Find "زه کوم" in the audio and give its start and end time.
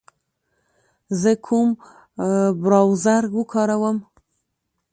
1.21-1.69